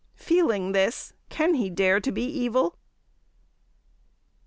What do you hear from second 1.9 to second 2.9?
to be evil?"